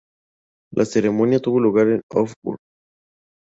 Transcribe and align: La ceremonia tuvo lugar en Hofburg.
La 0.73 0.83
ceremonia 0.83 1.39
tuvo 1.39 1.59
lugar 1.59 1.87
en 1.89 2.01
Hofburg. 2.11 2.57